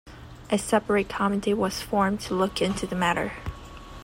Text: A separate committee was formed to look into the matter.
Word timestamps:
A 0.49 0.57
separate 0.57 1.09
committee 1.09 1.53
was 1.53 1.83
formed 1.83 2.21
to 2.21 2.33
look 2.33 2.59
into 2.59 2.87
the 2.87 2.95
matter. 2.95 3.33